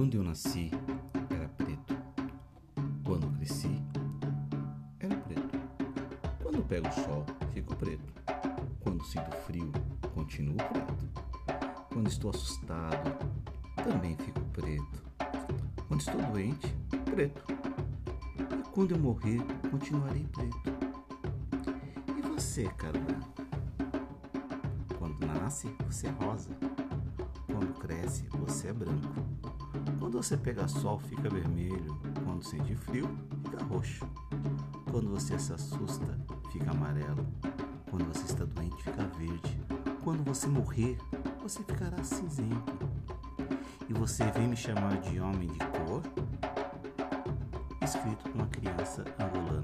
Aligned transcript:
Quando 0.00 0.14
eu 0.14 0.22
nasci, 0.22 0.70
era 1.28 1.46
preto. 1.46 1.94
Quando 3.04 3.30
cresci, 3.36 3.84
era 4.98 5.14
preto. 5.14 5.60
Quando 6.42 6.62
pego 6.64 6.88
o 6.88 6.90
sol, 6.90 7.26
fico 7.52 7.76
preto. 7.76 8.10
Quando 8.80 9.04
sinto 9.04 9.30
frio, 9.44 9.70
continuo 10.14 10.56
preto. 10.56 10.94
Quando 11.92 12.08
estou 12.08 12.30
assustado, 12.30 13.14
também 13.84 14.16
fico 14.16 14.40
preto. 14.54 15.02
Quando 15.86 16.00
estou 16.00 16.22
doente, 16.32 16.74
preto. 17.04 17.44
E 18.38 18.70
quando 18.70 18.92
eu 18.92 18.98
morrer, 18.98 19.42
continuarei 19.70 20.26
preto. 20.28 20.72
E 22.16 22.22
você, 22.22 22.64
Carolina? 22.70 23.20
Quando 24.98 25.26
nasce, 25.26 25.68
você 25.86 26.06
é 26.06 26.10
rosa. 26.12 26.56
Quando 27.44 27.78
cresce, 27.78 28.26
você 28.30 28.68
é 28.68 28.72
branco. 28.72 29.59
Quando 29.98 30.22
você 30.22 30.36
pega 30.36 30.66
sol, 30.68 30.98
fica 30.98 31.28
vermelho. 31.28 32.00
Quando 32.24 32.44
sente 32.44 32.74
frio, 32.74 33.08
fica 33.44 33.62
roxo. 33.64 34.06
Quando 34.90 35.10
você 35.10 35.38
se 35.38 35.52
assusta, 35.52 36.18
fica 36.50 36.70
amarelo. 36.70 37.26
Quando 37.90 38.06
você 38.06 38.24
está 38.24 38.44
doente, 38.44 38.82
fica 38.82 39.06
verde. 39.18 39.60
Quando 40.02 40.24
você 40.24 40.46
morrer, 40.46 40.98
você 41.42 41.62
ficará 41.62 42.02
cinzento. 42.02 42.88
E 43.88 43.92
você 43.92 44.24
vem 44.30 44.48
me 44.48 44.56
chamar 44.56 45.00
de 45.00 45.20
homem 45.20 45.48
de 45.48 45.58
cor? 45.58 46.02
Escrito 47.82 48.22
por 48.24 48.34
uma 48.34 48.46
criança 48.46 49.04
angolana. 49.18 49.59